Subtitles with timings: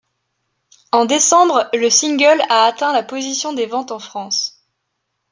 [0.91, 4.65] En décembre le single a atteint la position des ventes en France.